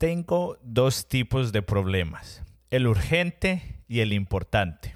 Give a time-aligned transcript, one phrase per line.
[0.00, 4.94] Tengo dos tipos de problemas, el urgente y el importante.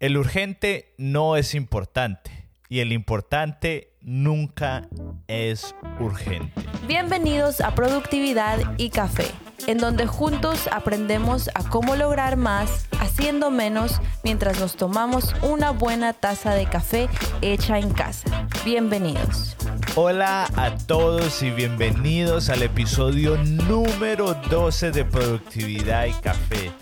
[0.00, 2.30] El urgente no es importante
[2.70, 4.88] y el importante nunca
[5.28, 6.54] es urgente.
[6.88, 9.26] Bienvenidos a Productividad y Café,
[9.66, 16.14] en donde juntos aprendemos a cómo lograr más haciendo menos mientras nos tomamos una buena
[16.14, 17.10] taza de café
[17.42, 18.48] hecha en casa.
[18.64, 19.54] Bienvenidos.
[19.96, 26.72] Hola a todos y bienvenidos al episodio número 12 de Productividad y Café.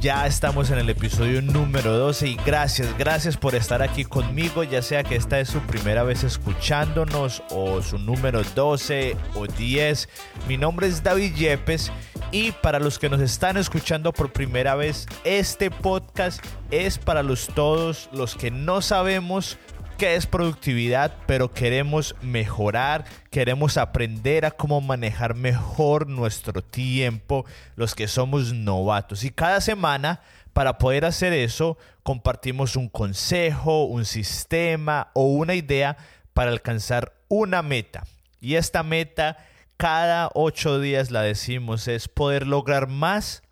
[0.00, 4.82] Ya estamos en el episodio número 12 y gracias, gracias por estar aquí conmigo, ya
[4.82, 10.08] sea que esta es su primera vez escuchándonos o su número 12 o 10.
[10.48, 11.92] Mi nombre es David Yepes
[12.32, 17.46] y para los que nos están escuchando por primera vez, este podcast es para los
[17.46, 19.56] todos los que no sabemos
[20.02, 27.44] es productividad, pero queremos mejorar, queremos aprender a cómo manejar mejor nuestro tiempo,
[27.76, 29.24] los que somos novatos.
[29.24, 30.20] Y cada semana,
[30.52, 35.96] para poder hacer eso, compartimos un consejo, un sistema o una idea
[36.34, 38.04] para alcanzar una meta.
[38.40, 39.36] Y esta meta,
[39.76, 43.42] cada ocho días la decimos, es poder lograr más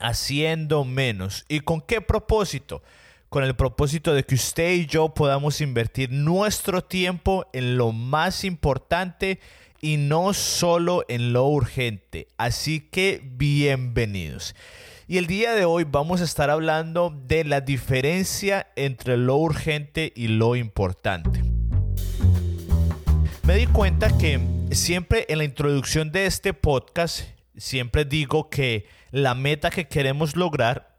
[0.00, 1.44] haciendo menos.
[1.48, 2.82] ¿Y con qué propósito?
[3.34, 8.44] Con el propósito de que usted y yo podamos invertir nuestro tiempo en lo más
[8.44, 9.40] importante
[9.80, 12.28] y no solo en lo urgente.
[12.36, 14.54] Así que bienvenidos.
[15.08, 20.12] Y el día de hoy vamos a estar hablando de la diferencia entre lo urgente
[20.14, 21.42] y lo importante.
[23.42, 24.38] Me di cuenta que
[24.70, 27.22] siempre en la introducción de este podcast,
[27.56, 30.93] siempre digo que la meta que queremos lograr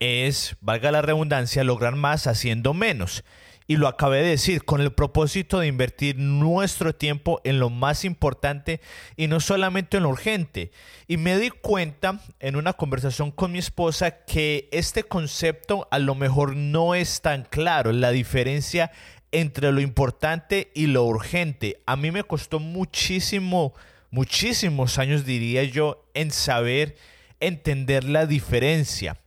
[0.00, 3.24] es, valga la redundancia, lograr más haciendo menos.
[3.68, 8.04] Y lo acabé de decir, con el propósito de invertir nuestro tiempo en lo más
[8.04, 8.80] importante
[9.16, 10.70] y no solamente en lo urgente.
[11.08, 16.14] Y me di cuenta en una conversación con mi esposa que este concepto a lo
[16.14, 18.92] mejor no es tan claro, la diferencia
[19.32, 21.82] entre lo importante y lo urgente.
[21.86, 23.74] A mí me costó muchísimo,
[24.10, 26.96] muchísimos años diría yo, en saber
[27.40, 29.18] entender la diferencia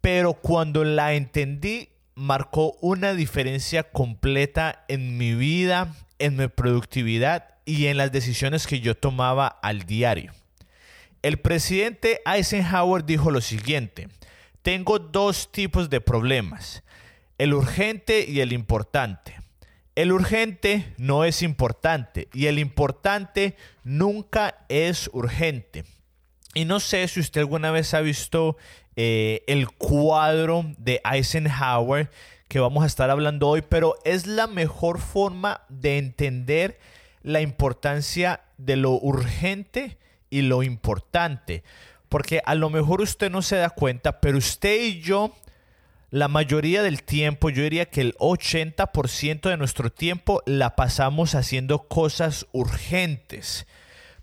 [0.00, 7.86] pero cuando la entendí marcó una diferencia completa en mi vida, en mi productividad y
[7.86, 10.32] en las decisiones que yo tomaba al diario.
[11.22, 14.08] El presidente Eisenhower dijo lo siguiente,
[14.62, 16.82] tengo dos tipos de problemas,
[17.38, 19.34] el urgente y el importante.
[19.94, 25.84] El urgente no es importante y el importante nunca es urgente.
[26.56, 28.56] Y no sé si usted alguna vez ha visto
[28.96, 32.10] eh, el cuadro de Eisenhower
[32.48, 36.78] que vamos a estar hablando hoy, pero es la mejor forma de entender
[37.22, 39.98] la importancia de lo urgente
[40.30, 41.62] y lo importante.
[42.08, 45.36] Porque a lo mejor usted no se da cuenta, pero usted y yo,
[46.10, 51.80] la mayoría del tiempo, yo diría que el 80% de nuestro tiempo la pasamos haciendo
[51.80, 53.66] cosas urgentes.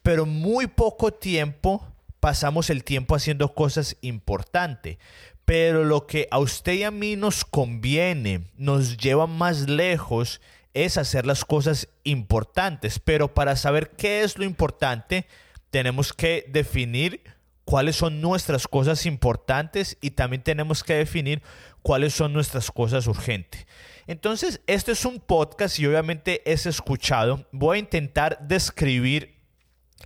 [0.02, 1.93] Pero muy poco tiempo
[2.24, 4.98] pasamos el tiempo haciendo cosas importantes.
[5.44, 10.40] Pero lo que a usted y a mí nos conviene, nos lleva más lejos,
[10.74, 12.98] es hacer las cosas importantes.
[13.00, 15.28] Pero para saber qué es lo importante,
[15.70, 17.22] tenemos que definir
[17.66, 21.42] cuáles son nuestras cosas importantes y también tenemos que definir
[21.82, 23.68] cuáles son nuestras cosas urgentes.
[24.08, 27.46] Entonces, este es un podcast y obviamente es escuchado.
[27.52, 29.33] Voy a intentar describir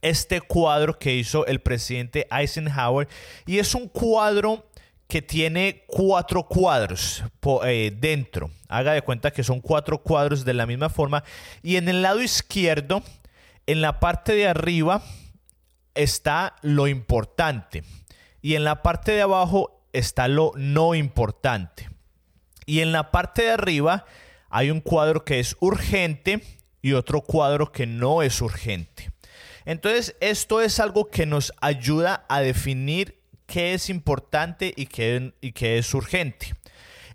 [0.01, 3.07] este cuadro que hizo el presidente Eisenhower
[3.45, 4.67] y es un cuadro
[5.07, 7.23] que tiene cuatro cuadros
[7.63, 8.51] eh, dentro.
[8.67, 11.23] Haga de cuenta que son cuatro cuadros de la misma forma.
[11.63, 13.01] Y en el lado izquierdo,
[13.65, 15.01] en la parte de arriba,
[15.95, 17.83] está lo importante.
[18.41, 21.89] Y en la parte de abajo está lo no importante.
[22.65, 24.05] Y en la parte de arriba
[24.49, 26.43] hay un cuadro que es urgente
[26.81, 29.09] y otro cuadro que no es urgente.
[29.67, 35.51] Entonces, esto es algo que nos ayuda a definir qué es importante y qué, y
[35.51, 36.53] qué es urgente.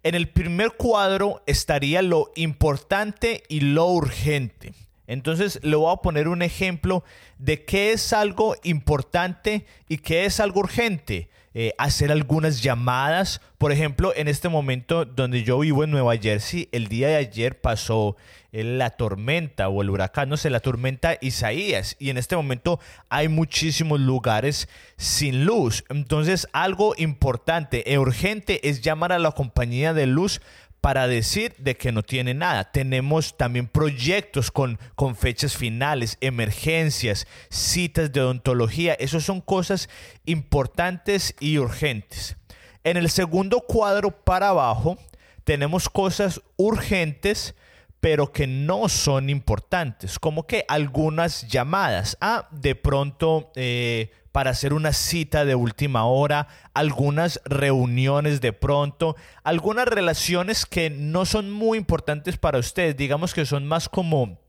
[0.02, 4.74] En el primer cuadro estaría lo importante y lo urgente.
[5.06, 7.04] Entonces le voy a poner un ejemplo
[7.38, 11.28] de qué es algo importante y qué es algo urgente.
[11.54, 13.42] Eh, hacer algunas llamadas.
[13.58, 17.60] Por ejemplo, en este momento donde yo vivo en Nueva Jersey, el día de ayer
[17.60, 18.16] pasó
[18.52, 21.96] eh, la tormenta o el huracán, no sé, la tormenta Isaías.
[21.98, 24.66] Y en este momento hay muchísimos lugares
[24.96, 25.84] sin luz.
[25.90, 30.40] Entonces, algo importante e urgente es llamar a la compañía de luz
[30.82, 32.72] para decir de que no tiene nada.
[32.72, 38.94] Tenemos también proyectos con, con fechas finales, emergencias, citas de odontología.
[38.94, 39.88] Esas son cosas
[40.26, 42.36] importantes y urgentes.
[42.82, 44.98] En el segundo cuadro para abajo
[45.44, 47.54] tenemos cosas urgentes
[48.00, 54.72] pero que no son importantes, como que algunas llamadas, ah, de pronto eh, para hacer
[54.72, 59.14] una cita de última hora, algunas reuniones de pronto,
[59.44, 64.42] algunas relaciones que no son muy importantes para ustedes, digamos que son más como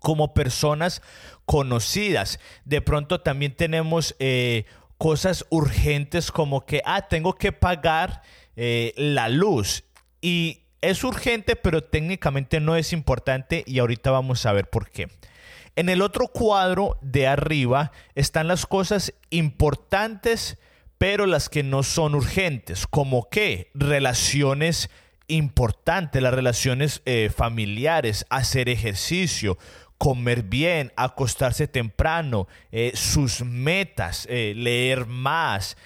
[0.00, 1.02] como personas
[1.46, 2.38] conocidas.
[2.64, 4.64] De pronto también tenemos eh,
[4.98, 8.22] cosas urgentes como que, ah, tengo que pagar
[8.56, 9.84] eh, la luz.
[10.20, 15.08] Y es urgente, pero técnicamente no es importante y ahorita vamos a ver por qué.
[15.76, 20.56] En el otro cuadro de arriba están las cosas importantes,
[20.98, 24.88] pero las que no son urgentes, como que relaciones
[25.26, 29.58] importantes, las relaciones eh, familiares, hacer ejercicio,
[29.98, 35.76] comer bien, acostarse temprano, eh, sus metas, eh, leer más,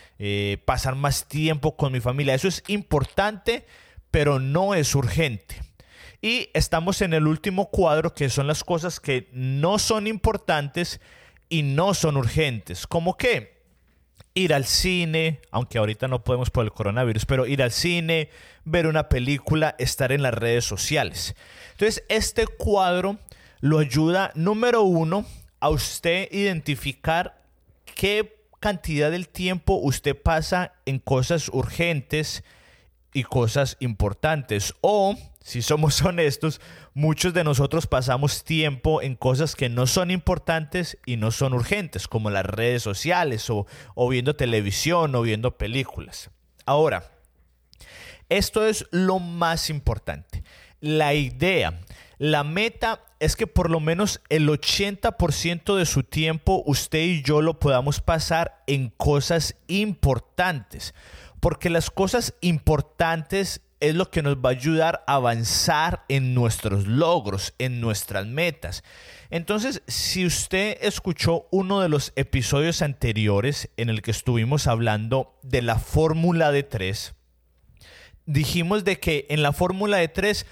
[0.64, 2.34] pasar más tiempo con mi familia.
[2.34, 3.64] Eso es importante,
[4.10, 5.67] pero no es urgente.
[6.20, 11.00] Y estamos en el último cuadro, que son las cosas que no son importantes
[11.48, 12.86] y no son urgentes.
[12.86, 13.58] Como que
[14.34, 18.30] ir al cine, aunque ahorita no podemos por el coronavirus, pero ir al cine,
[18.64, 21.34] ver una película, estar en las redes sociales.
[21.72, 23.18] Entonces, este cuadro
[23.60, 25.24] lo ayuda, número uno,
[25.60, 27.42] a usted identificar
[27.94, 32.42] qué cantidad del tiempo usted pasa en cosas urgentes,
[33.12, 34.74] y cosas importantes.
[34.80, 36.60] O, si somos honestos,
[36.94, 42.08] muchos de nosotros pasamos tiempo en cosas que no son importantes y no son urgentes,
[42.08, 43.66] como las redes sociales o,
[44.08, 46.30] viendo televisión o viendo películas.
[46.66, 47.10] Ahora,
[48.28, 50.42] esto es lo más importante.
[50.80, 51.80] La idea,
[52.18, 57.42] la meta es que por lo menos el 80% de su tiempo usted y yo
[57.42, 60.94] lo podamos pasar en cosas importantes
[61.40, 66.86] porque las cosas importantes es lo que nos va a ayudar a avanzar en nuestros
[66.86, 68.82] logros, en nuestras metas.
[69.30, 75.62] Entonces, si usted escuchó uno de los episodios anteriores en el que estuvimos hablando de
[75.62, 77.14] la fórmula de tres,
[78.26, 80.46] dijimos de que en la fórmula de tres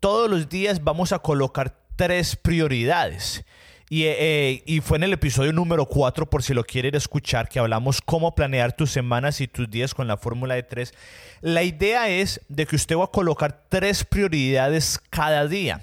[0.00, 3.44] todos los días vamos a colocar tres prioridades.
[3.88, 7.60] Eh, eh, y, fue en el episodio número 4, por si lo quieren escuchar, que
[7.60, 10.92] hablamos cómo planear tus semanas y tus días con la fórmula de 3.
[11.40, 15.80] La idea es de que usted va a colocar tres prioridades cada día.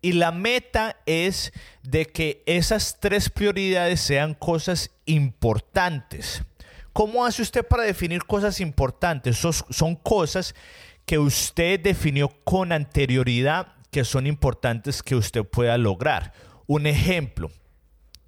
[0.00, 1.52] Y la meta es
[1.82, 6.42] de que esas tres prioridades sean cosas importantes.
[6.92, 9.36] ¿Cómo hace usted para definir cosas importantes?
[9.36, 10.54] son cosas
[11.04, 16.32] que usted definió con anterioridad que son importantes que usted pueda lograr.
[16.70, 17.50] Un ejemplo,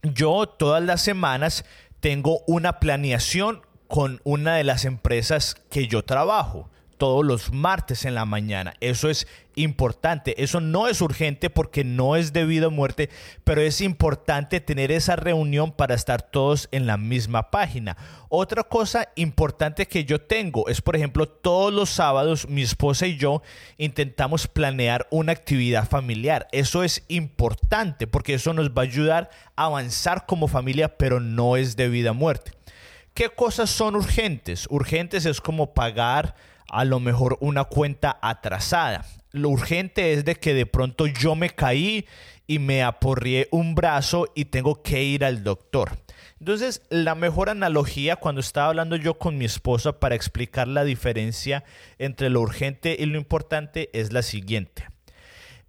[0.03, 1.65] yo todas las semanas
[2.01, 6.69] tengo una planeación con una de las empresas que yo trabajo
[7.03, 8.75] todos los martes en la mañana.
[8.79, 9.27] Eso es
[9.57, 10.41] importante.
[10.41, 13.11] Eso no es urgente porque no es debido a muerte,
[13.43, 17.97] pero es importante tener esa reunión para estar todos en la misma página.
[18.29, 23.17] Otra cosa importante que yo tengo es, por ejemplo, todos los sábados mi esposa y
[23.17, 23.43] yo
[23.79, 26.47] intentamos planear una actividad familiar.
[26.53, 31.57] Eso es importante porque eso nos va a ayudar a avanzar como familia, pero no
[31.57, 32.53] es debido a muerte.
[33.13, 34.69] ¿Qué cosas son urgentes?
[34.71, 36.37] Urgentes es como pagar
[36.73, 39.07] a lo mejor una cuenta atrasada.
[39.31, 42.07] Lo urgente es de que de pronto yo me caí
[42.47, 45.99] y me aporrié un brazo y tengo que ir al doctor.
[46.41, 51.63] Entonces, la mejor analogía cuando estaba hablando yo con mi esposa para explicar la diferencia
[51.99, 54.89] entre lo urgente y lo importante es la siguiente.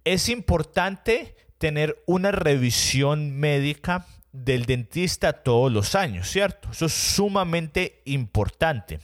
[0.04, 6.70] Es importante tener una revisión médica del dentista todos los años, ¿cierto?
[6.72, 8.98] Eso es sumamente importante.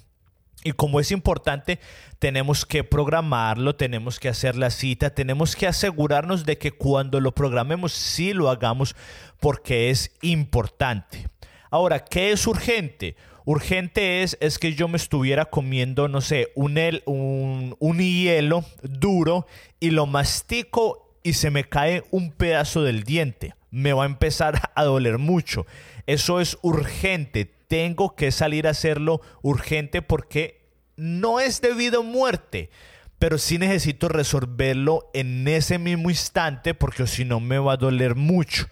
[0.62, 1.80] Y como es importante,
[2.18, 7.32] tenemos que programarlo, tenemos que hacer la cita, tenemos que asegurarnos de que cuando lo
[7.32, 8.94] programemos sí lo hagamos
[9.40, 11.28] porque es importante.
[11.70, 13.16] Ahora, ¿qué es urgente?
[13.46, 19.46] Urgente es, es que yo me estuviera comiendo, no sé, un, un, un hielo duro
[19.80, 23.54] y lo mastico y se me cae un pedazo del diente.
[23.70, 25.66] Me va a empezar a doler mucho.
[26.06, 32.68] Eso es urgente tengo que salir a hacerlo urgente porque no es debido a muerte,
[33.20, 38.16] pero sí necesito resolverlo en ese mismo instante porque si no me va a doler
[38.16, 38.66] mucho.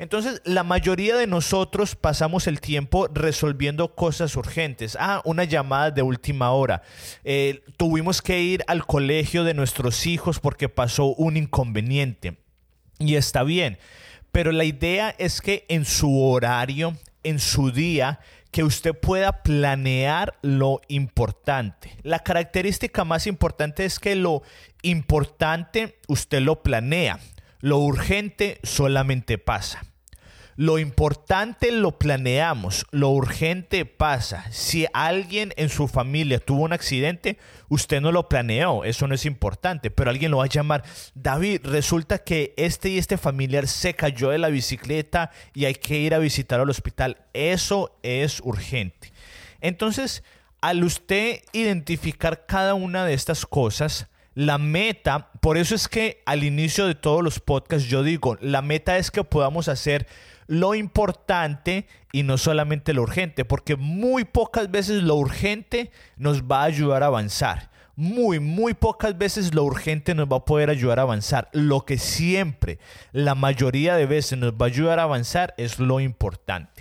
[0.00, 4.96] Entonces, la mayoría de nosotros pasamos el tiempo resolviendo cosas urgentes.
[4.98, 6.82] Ah, una llamada de última hora.
[7.22, 12.38] Eh, tuvimos que ir al colegio de nuestros hijos porque pasó un inconveniente.
[12.98, 13.78] Y está bien.
[14.32, 20.38] Pero la idea es que en su horario, en su día, que usted pueda planear
[20.42, 21.96] lo importante.
[22.02, 24.42] La característica más importante es que lo
[24.82, 27.20] importante usted lo planea.
[27.60, 29.82] Lo urgente solamente pasa.
[30.60, 34.44] Lo importante lo planeamos, lo urgente pasa.
[34.52, 37.38] Si alguien en su familia tuvo un accidente,
[37.70, 41.62] usted no lo planeó, eso no es importante, pero alguien lo va a llamar, David,
[41.64, 46.12] resulta que este y este familiar se cayó de la bicicleta y hay que ir
[46.12, 47.16] a visitar al hospital.
[47.32, 49.14] Eso es urgente.
[49.62, 50.22] Entonces,
[50.60, 56.44] al usted identificar cada una de estas cosas, la meta, por eso es que al
[56.44, 60.06] inicio de todos los podcasts yo digo, la meta es que podamos hacer
[60.50, 66.62] lo importante y no solamente lo urgente, porque muy pocas veces lo urgente nos va
[66.62, 67.70] a ayudar a avanzar.
[67.94, 71.48] Muy, muy pocas veces lo urgente nos va a poder ayudar a avanzar.
[71.52, 72.80] Lo que siempre,
[73.12, 76.79] la mayoría de veces nos va a ayudar a avanzar es lo importante.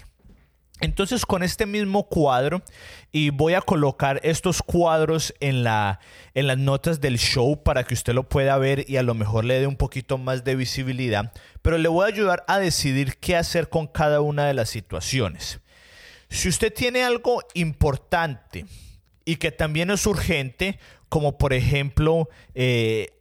[0.82, 2.62] Entonces con este mismo cuadro,
[3.12, 6.00] y voy a colocar estos cuadros en, la,
[6.34, 9.46] en las notas del show para que usted lo pueda ver y a lo mejor
[9.46, 13.36] le dé un poquito más de visibilidad, pero le voy a ayudar a decidir qué
[13.36, 15.60] hacer con cada una de las situaciones.
[16.30, 18.66] Si usted tiene algo importante
[19.26, 23.19] y que también es urgente, como por ejemplo eh,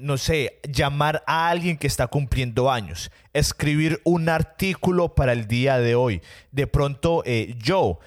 [0.00, 5.78] no sé, llamar a alguien que está cumpliendo años, escribir un artículo para el día
[5.78, 6.20] de hoy.
[6.52, 7.98] De pronto, eh, yo,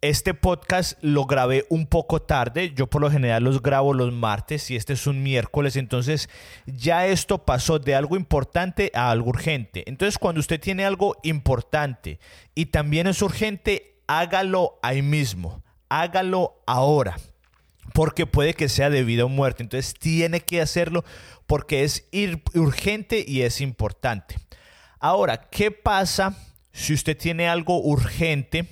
[0.00, 4.70] este podcast lo grabé un poco tarde, yo por lo general los grabo los martes
[4.70, 6.28] y este es un miércoles, entonces
[6.66, 9.84] ya esto pasó de algo importante a algo urgente.
[9.86, 12.18] Entonces cuando usted tiene algo importante
[12.54, 17.16] y también es urgente, hágalo ahí mismo, hágalo ahora
[17.92, 19.62] porque puede que sea de vida o muerte.
[19.62, 21.04] Entonces tiene que hacerlo
[21.46, 22.08] porque es
[22.54, 24.36] urgente y es importante.
[24.98, 26.36] Ahora, ¿qué pasa
[26.72, 28.68] si usted tiene algo urgente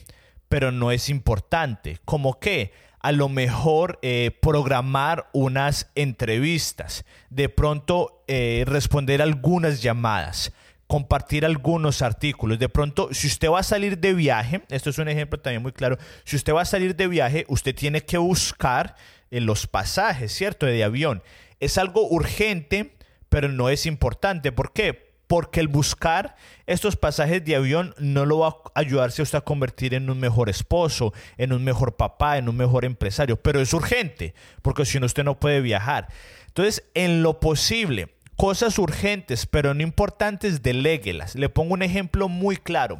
[0.49, 1.99] pero no es importante?
[2.05, 2.73] ¿Como qué?
[3.01, 10.53] A lo mejor eh, programar unas entrevistas, de pronto eh, responder algunas llamadas
[10.91, 12.59] compartir algunos artículos.
[12.59, 15.71] De pronto, si usted va a salir de viaje, esto es un ejemplo también muy
[15.71, 18.97] claro, si usted va a salir de viaje, usted tiene que buscar
[19.31, 20.67] en los pasajes, ¿cierto?
[20.67, 21.23] De avión.
[21.61, 22.97] Es algo urgente,
[23.29, 24.51] pero no es importante.
[24.51, 25.15] ¿Por qué?
[25.29, 26.35] Porque el buscar
[26.67, 30.19] estos pasajes de avión no lo va a ayudarse a usted a convertir en un
[30.19, 33.37] mejor esposo, en un mejor papá, en un mejor empresario.
[33.37, 36.09] Pero es urgente, porque si no, usted no puede viajar.
[36.49, 38.09] Entonces, en lo posible,
[38.41, 41.35] Cosas urgentes, pero no importantes, deléguelas.
[41.35, 42.97] Le pongo un ejemplo muy claro.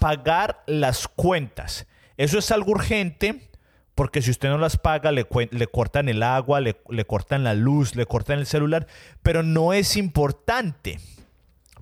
[0.00, 1.86] Pagar las cuentas.
[2.16, 3.48] Eso es algo urgente
[3.94, 5.26] porque si usted no las paga, le,
[5.70, 8.88] cortan el agua, le, le cortan la luz, le cortan el celular,
[9.22, 10.98] pero no es importante.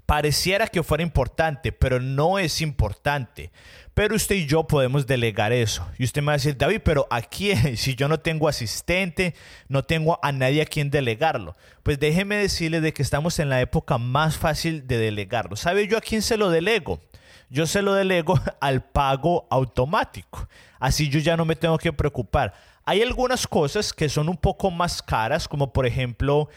[0.08, 3.52] Pareciera que fuera importante, pero no es importante.
[3.92, 5.86] Pero usted y yo podemos delegar eso.
[5.98, 7.76] Y usted me va a decir, David, pero ¿a quién?
[7.76, 9.34] Si yo no tengo asistente,
[9.68, 11.56] no tengo a nadie a quien delegarlo.
[11.82, 15.56] Pues déjeme decirle de que estamos en la época más fácil de delegarlo.
[15.56, 17.02] ¿Sabe yo a quién se lo delego?
[17.50, 20.48] Yo se lo delego al pago automático.
[20.80, 22.54] Así yo ya no me tengo que preocupar.
[22.86, 26.48] Hay algunas cosas que son un poco más caras, como por ejemplo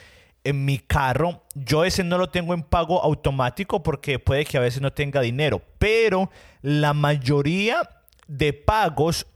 [0.43, 4.61] en mi carro, yo ese no lo tengo en pago automático porque puede que a
[4.61, 6.31] veces no tenga dinero, pero
[6.61, 7.87] la mayoría
[8.27, 9.27] de pagos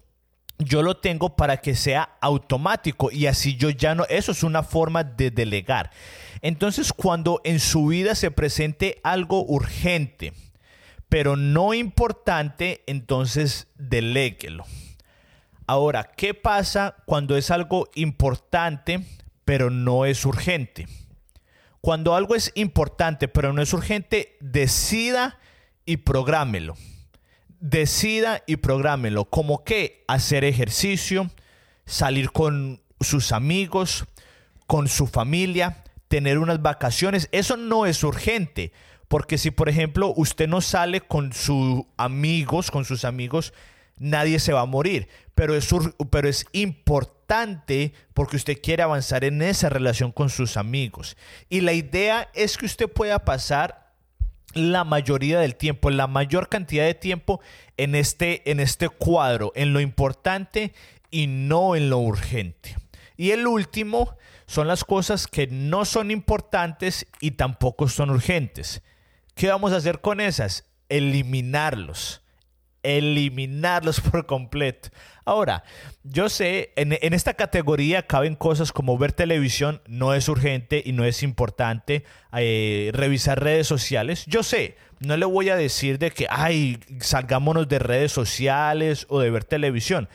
[0.57, 4.63] yo lo tengo para que sea automático y así yo ya no, eso es una
[4.63, 5.91] forma de delegar.
[6.41, 10.33] Entonces cuando en su vida se presente algo urgente,
[11.09, 14.65] pero no importante, entonces deléguelo.
[15.67, 19.03] Ahora, ¿qué pasa cuando es algo importante,
[19.45, 20.87] pero no es urgente.
[21.79, 25.39] Cuando algo es importante, pero no es urgente, decida
[25.85, 26.75] y prográmelo.
[27.59, 29.25] Decida y prográmelo.
[29.25, 31.29] Como que hacer ejercicio,
[31.85, 34.05] salir con sus amigos,
[34.65, 37.29] con su familia, tener unas vacaciones.
[37.31, 38.71] Eso no es urgente.
[39.07, 43.53] Porque si, por ejemplo, usted no sale con sus amigos, con sus amigos,
[43.99, 45.07] nadie se va a morir.
[45.35, 45.69] Pero es,
[46.09, 47.14] pero es importante
[48.13, 51.17] porque usted quiere avanzar en esa relación con sus amigos.
[51.49, 53.93] Y la idea es que usted pueda pasar
[54.53, 57.41] la mayoría del tiempo, la mayor cantidad de tiempo
[57.77, 60.73] en este, en este cuadro, en lo importante
[61.11, 62.77] y no en lo urgente.
[63.17, 64.15] Y el último
[64.45, 68.81] son las cosas que no son importantes y tampoco son urgentes.
[69.33, 70.65] ¿Qué vamos a hacer con esas?
[70.87, 72.21] Eliminarlos
[72.85, 74.89] eliminarlos por completo.
[75.25, 75.63] Ahora,
[76.03, 81.03] yo sé, en, esta categoría caben cosas como ver televisión no es urgente y no
[81.03, 82.03] es importante,
[82.37, 84.25] eh, revisar redes sociales.
[84.27, 89.19] Yo sé, no le voy a decir de que, ay, salgámonos de redes sociales o
[89.19, 90.09] de ver televisión.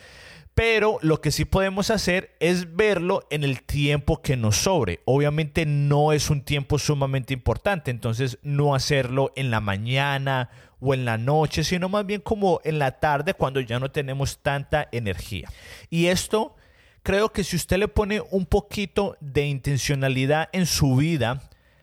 [0.54, 5.00] Pero lo que sí podemos hacer es verlo en el tiempo que nos sobre.
[5.06, 10.50] Obviamente no es un tiempo sumamente importante, entonces no hacerlo en la mañana
[10.80, 14.38] o en la noche, sino más bien como en la tarde cuando ya no tenemos
[14.38, 15.48] tanta energía.
[15.88, 16.56] Y esto
[17.02, 21.42] creo que si usted le pone un poquito de intencionalidad en su vida,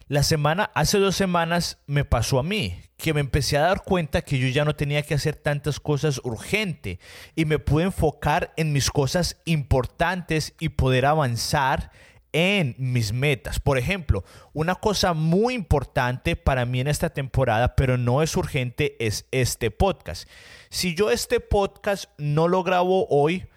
[0.10, 4.22] la semana, hace dos semanas me pasó a mí, que me empecé a dar cuenta
[4.22, 7.00] que yo ya no tenía que hacer tantas cosas urgentes
[7.36, 11.92] y me pude enfocar en mis cosas importantes y poder avanzar
[12.38, 13.60] en mis metas.
[13.60, 18.96] Por ejemplo, una cosa muy importante para mí en esta temporada, pero no es urgente,
[19.00, 20.29] es este podcast.
[20.70, 23.48] Si yo este podcast no lo grabo hoy,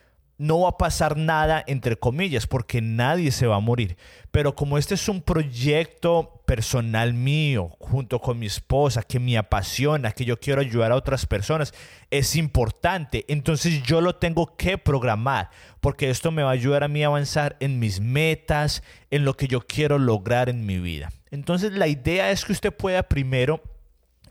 [0.41, 3.99] no va a pasar nada, entre comillas, porque nadie se va a morir.
[4.31, 10.13] Pero como este es un proyecto personal mío, junto con mi esposa, que me apasiona,
[10.13, 11.75] que yo quiero ayudar a otras personas,
[12.11, 13.27] es importante.
[13.29, 17.09] Entonces yo lo tengo que programar, porque esto me va a ayudar a mí a
[17.09, 21.13] avanzar en mis metas, en lo que yo quiero lograr en mi vida.
[21.31, 23.63] Entonces la idea es que usted pueda primero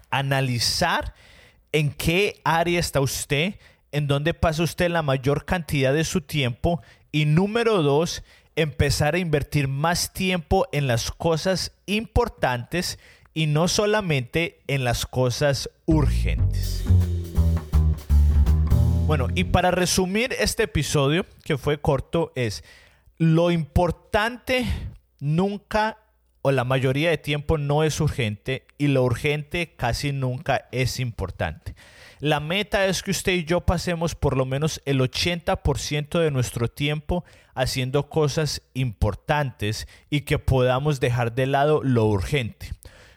[0.09, 1.13] analizar
[1.71, 3.59] en qué área está usted,
[3.91, 6.81] en dónde pasa usted la mayor cantidad de su tiempo
[7.11, 8.23] y número dos,
[8.55, 12.99] empezar a invertir más tiempo en las cosas importantes
[13.33, 16.83] y no solamente en las cosas urgentes.
[19.07, 22.63] Bueno, y para resumir este episodio, que fue corto, es
[23.17, 24.65] lo importante
[25.19, 25.97] nunca
[26.41, 31.75] o la mayoría de tiempo no es urgente y lo urgente casi nunca es importante.
[32.19, 36.67] La meta es que usted y yo pasemos por lo menos el 80% de nuestro
[36.67, 37.23] tiempo
[37.53, 42.71] haciendo cosas importantes y que podamos dejar de lado lo urgente.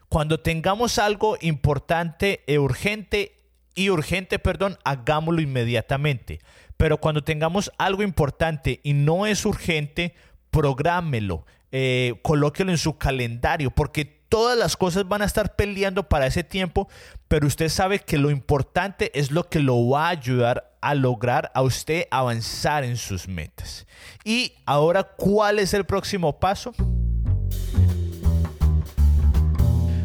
[0.09, 3.40] Cuando tengamos algo importante e urgente
[3.75, 6.38] y urgente, perdón, hagámoslo inmediatamente.
[6.76, 10.14] Pero cuando tengamos algo importante y no es urgente,
[10.50, 16.26] prográmelo, eh, colóquelo en su calendario, porque todas las cosas van a estar peleando para
[16.26, 16.88] ese tiempo,
[17.28, 21.52] pero usted sabe que lo importante es lo que lo va a ayudar a lograr
[21.54, 23.86] a usted avanzar en sus metas.
[24.25, 26.73] Y ahora, ¿cuál es el próximo paso?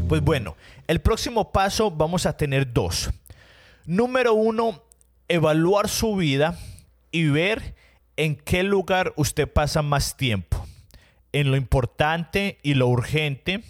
[0.09, 3.09] Pues bueno, el próximo paso vamos a tener dos.
[3.85, 4.83] Número uno,
[5.29, 6.59] evaluar su vida
[7.11, 7.75] y ver
[8.17, 10.67] en qué lugar usted pasa más tiempo.
[11.31, 13.63] En lo importante y lo urgente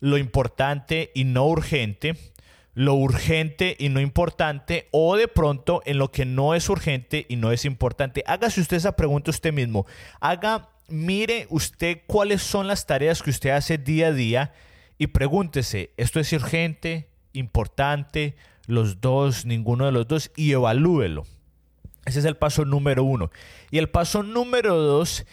[0.00, 2.16] lo importante y no urgente,
[2.74, 7.36] lo urgente y no importante, o de pronto en lo que no es urgente y
[7.36, 8.22] no es importante.
[8.26, 9.86] Hágase usted esa pregunta usted mismo.
[10.20, 14.52] Haga, mire usted cuáles son las tareas que usted hace día a día
[14.96, 20.30] y pregúntese, ¿esto es urgente, importante, los dos, ninguno de los dos?
[20.36, 21.24] Y evalúelo.
[22.04, 23.30] Ese es el paso número uno.
[23.70, 25.26] Y el paso número dos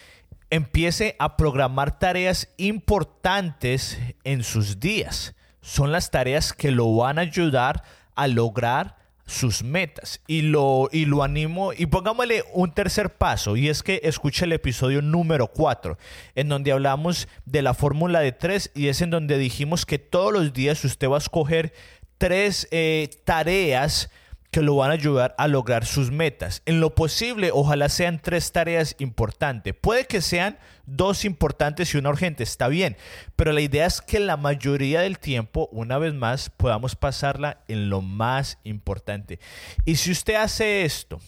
[0.50, 5.34] empiece a programar tareas importantes en sus días.
[5.60, 7.82] Son las tareas que lo van a ayudar
[8.14, 10.20] a lograr sus metas.
[10.26, 14.52] Y lo, y lo animo, y pongámosle un tercer paso, y es que escuche el
[14.52, 15.98] episodio número 4,
[16.34, 20.32] en donde hablamos de la fórmula de tres, y es en donde dijimos que todos
[20.32, 21.72] los días usted va a escoger
[22.18, 24.10] tres eh, tareas
[24.56, 26.62] que lo van a ayudar a lograr sus metas.
[26.64, 29.74] En lo posible, ojalá sean tres tareas importantes.
[29.78, 32.96] Puede que sean dos importantes y una urgente, está bien,
[33.36, 37.90] pero la idea es que la mayoría del tiempo, una vez más, podamos pasarla en
[37.90, 39.40] lo más importante.
[39.84, 41.20] Y si usted hace esto,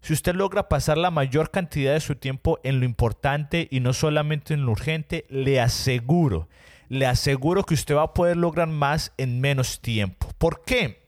[0.00, 3.92] si usted logra pasar la mayor cantidad de su tiempo en lo importante y no
[3.92, 6.48] solamente en lo urgente, le aseguro,
[6.88, 10.30] le aseguro que usted va a poder lograr más en menos tiempo.
[10.38, 11.01] ¿Por qué?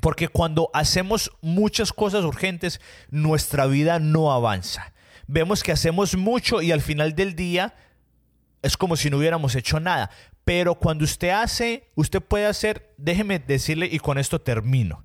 [0.00, 2.80] Porque cuando hacemos muchas cosas urgentes,
[3.10, 4.92] nuestra vida no avanza.
[5.26, 7.74] Vemos que hacemos mucho y al final del día
[8.62, 10.10] es como si no hubiéramos hecho nada.
[10.44, 15.04] Pero cuando usted hace, usted puede hacer, déjeme decirle y con esto termino.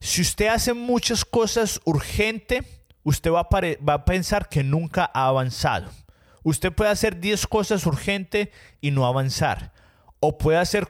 [0.00, 2.64] Si usted hace muchas cosas urgentes,
[3.02, 5.90] usted va a, va a pensar que nunca ha avanzado.
[6.42, 8.48] Usted puede hacer 10 cosas urgentes
[8.80, 9.72] y no avanzar
[10.22, 10.88] o puede hacer,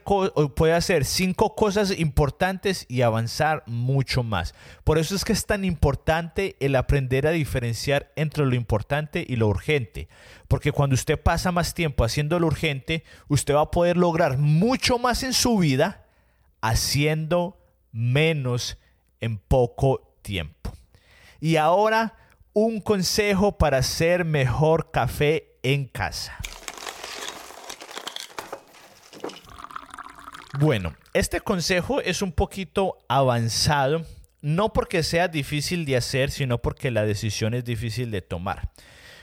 [0.55, 4.53] puede hacer cinco cosas importantes y avanzar mucho más.
[4.83, 9.37] Por eso es que es tan importante el aprender a diferenciar entre lo importante y
[9.37, 10.09] lo urgente.
[10.49, 14.99] Porque cuando usted pasa más tiempo haciendo lo urgente, usted va a poder lograr mucho
[14.99, 16.05] más en su vida
[16.59, 17.57] haciendo
[17.93, 18.77] menos
[19.21, 20.73] en poco tiempo.
[21.39, 22.15] Y ahora
[22.51, 26.37] un consejo para hacer mejor café en casa.
[30.59, 34.05] Bueno, este consejo es un poquito avanzado,
[34.41, 38.69] no porque sea difícil de hacer, sino porque la decisión es difícil de tomar.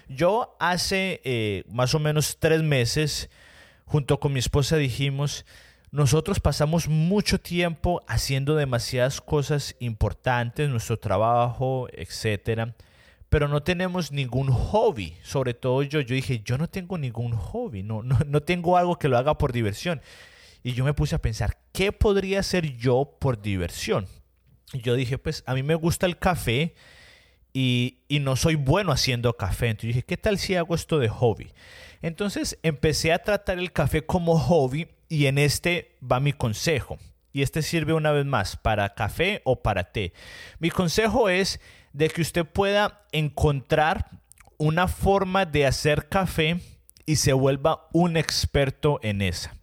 [0.08, 3.28] Yo hace eh, más o menos tres meses,
[3.84, 5.44] junto con mi esposa, dijimos,
[5.90, 12.74] nosotros pasamos mucho tiempo haciendo demasiadas cosas importantes, nuestro trabajo, etcétera,
[13.28, 15.14] pero no tenemos ningún hobby.
[15.22, 18.98] Sobre todo yo, yo dije, yo no tengo ningún hobby, no, no, no tengo algo
[18.98, 20.00] que lo haga por diversión.
[20.62, 24.06] Y yo me puse a pensar, ¿qué podría hacer yo por diversión?
[24.72, 26.74] Y yo dije, pues a mí me gusta el café
[27.52, 29.68] y, y no soy bueno haciendo café.
[29.68, 31.52] Entonces dije, ¿qué tal si hago esto de hobby?
[32.02, 36.98] Entonces empecé a tratar el café como hobby y en este va mi consejo.
[37.32, 40.12] Y este sirve una vez más para café o para té.
[40.58, 41.60] Mi consejo es
[41.92, 44.10] de que usted pueda encontrar
[44.56, 46.60] una forma de hacer café
[47.06, 49.57] y se vuelva un experto en esa.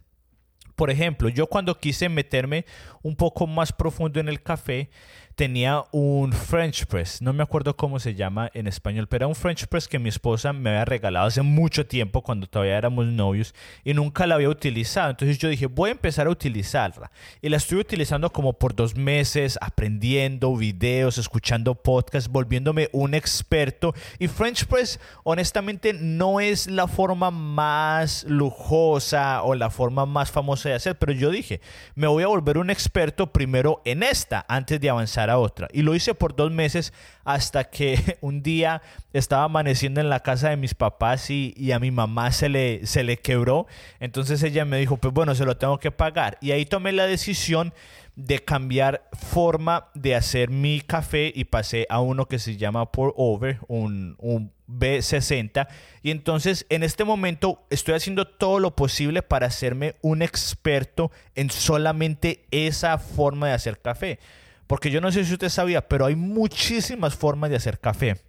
[0.76, 2.66] Por ejemplo, yo cuando quise meterme
[3.02, 4.90] un poco más profundo en el café,
[5.36, 9.36] tenía un French press, no me acuerdo cómo se llama en español, pero era un
[9.36, 13.54] French press que mi esposa me había regalado hace mucho tiempo cuando todavía éramos novios
[13.84, 15.10] y nunca la había utilizado.
[15.10, 17.12] Entonces yo dije, voy a empezar a utilizarla.
[17.42, 23.94] Y la estuve utilizando como por dos meses, aprendiendo videos, escuchando podcasts, volviéndome un experto.
[24.20, 30.70] Y French press, honestamente, no es la forma más lujosa o la forma más famosa
[30.70, 31.60] de hacer, pero yo dije,
[31.96, 35.68] me voy a volver un experto primero en esta antes de avanzar a otra.
[35.72, 38.82] Y lo hice por dos meses hasta que un día
[39.14, 43.04] estaba amaneciendo en la casa de mis papás y, a mi mamá se le, se
[43.04, 43.68] le quebró.
[44.00, 46.38] Entonces ella me dijo, pues bueno, se lo tengo que pagar.
[46.42, 47.74] Y ahí tomé la decisión
[48.16, 53.14] de cambiar forma de hacer mi café y pasé a uno que se llama Pour
[53.18, 55.68] Over, un, un B60.
[56.02, 61.50] Y entonces en este momento estoy haciendo todo lo posible para hacerme un experto en
[61.50, 64.20] solamente esa forma de hacer café.
[64.68, 68.22] Porque yo no sé si usted sabía, pero hay muchísimas formas de hacer café.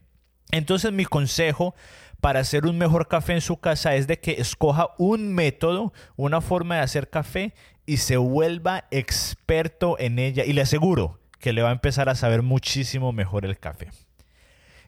[0.51, 1.75] Entonces mi consejo
[2.21, 6.41] para hacer un mejor café en su casa es de que escoja un método, una
[6.41, 10.45] forma de hacer café y se vuelva experto en ella.
[10.45, 13.91] Y le aseguro que le va a empezar a saber muchísimo mejor el café.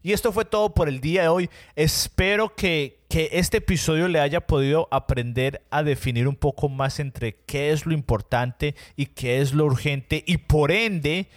[0.02, 1.50] Y esto fue todo por el día de hoy.
[1.76, 7.36] Espero que, que, este episodio le haya podido aprender a definir un poco más entre
[7.46, 10.24] qué es lo importante y qué es lo urgente.
[10.26, 11.28] Y por ende,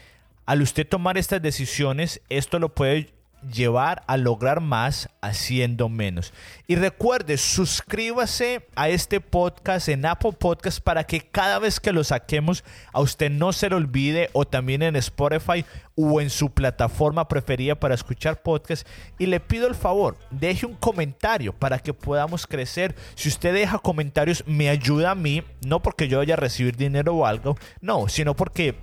[0.45, 6.33] al usted tomar estas decisiones, esto lo puede llevar a lograr más haciendo menos.
[6.67, 12.03] Y recuerde, suscríbase a este podcast en Apple Podcast para que cada vez que lo
[12.03, 17.27] saquemos a usted no se le olvide o también en Spotify o en su plataforma
[17.27, 18.87] preferida para escuchar podcast.
[19.19, 22.95] Y le pido el favor, deje un comentario para que podamos crecer.
[23.15, 27.15] Si usted deja comentarios, me ayuda a mí, no porque yo vaya a recibir dinero
[27.15, 28.75] o algo, no, sino porque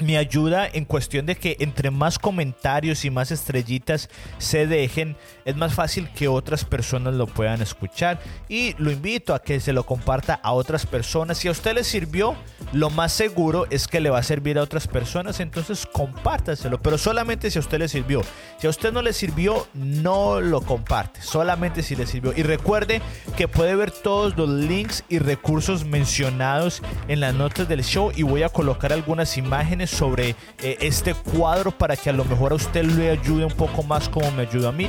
[0.00, 5.56] me ayuda en cuestión de que entre más comentarios y más estrellitas se dejen, es
[5.56, 8.20] más fácil que otras personas lo puedan escuchar.
[8.48, 11.38] Y lo invito a que se lo comparta a otras personas.
[11.38, 12.34] Si a usted le sirvió,
[12.72, 15.40] lo más seguro es que le va a servir a otras personas.
[15.40, 18.22] Entonces compártaselo, pero solamente si a usted le sirvió.
[18.58, 21.20] Si a usted no le sirvió, no lo comparte.
[21.22, 22.32] Solamente si le sirvió.
[22.34, 23.02] Y recuerde
[23.36, 28.10] que puede ver todos los links y recursos mencionados en las notas del show.
[28.14, 32.52] Y voy a colocar algunas imágenes sobre eh, este cuadro para que a lo mejor
[32.52, 34.88] a usted le ayude un poco más como me ayuda a mí.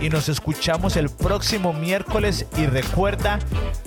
[0.00, 3.38] Y nos escuchamos el próximo miércoles y recuerda,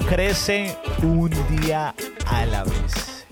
[0.10, 1.94] crece un día
[2.28, 3.26] a la vez.